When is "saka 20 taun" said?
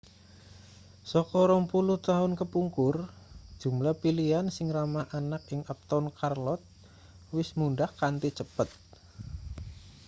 1.11-2.31